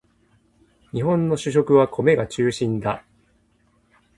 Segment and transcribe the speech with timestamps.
[0.93, 3.05] 日本の主食は米が中心だ